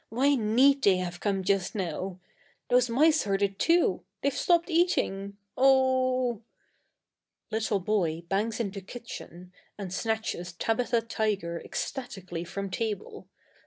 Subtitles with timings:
[0.09, 2.19] Why need they have come just now?
[2.71, 5.37] Those mice heard it, too they've stopped eating.
[5.55, 6.43] Oh h h!
[7.51, 13.27] (Little boy bangs into kitchen and snatches Tabitha Tiger ecstatically from table.